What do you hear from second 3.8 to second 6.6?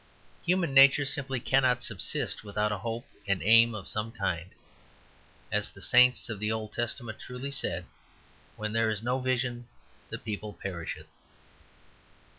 some kind; as the sanity of the